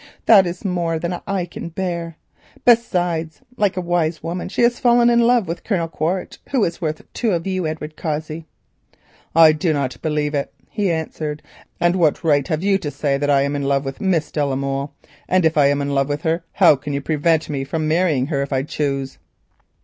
[0.25, 2.15] That is more than I can bear.
[2.65, 5.05] Besides, like a wise woman, she wishes to marry
[5.63, 8.47] Colonel Quaritch, who is worth two of you, Edward Cossey."
[9.35, 11.43] "I do not believe it," he answered;
[11.79, 14.43] "and what right have you to say that I am in love with Miss de
[14.43, 14.91] la Molle?
[15.27, 18.25] And if I am in love with her, how can you prevent me from marrying
[18.25, 19.19] her if I choose?"